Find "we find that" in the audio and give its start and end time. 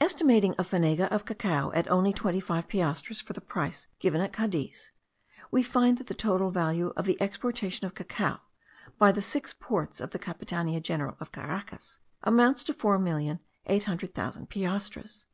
5.52-6.08